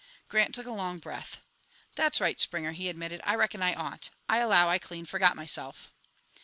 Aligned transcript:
Grant 0.29 0.55
took 0.55 0.65
a 0.65 0.71
long 0.71 0.97
breath. 0.97 1.41
"That's 1.93 2.19
right, 2.19 2.41
Springer," 2.41 2.71
he 2.71 2.89
admitted, 2.89 3.21
"I 3.23 3.35
reckon 3.35 3.61
I 3.61 3.75
ought. 3.75 4.09
I 4.27 4.39
allow 4.39 4.67
I 4.67 4.79
clean 4.79 5.05
forgot 5.05 5.35
myself." 5.35 5.91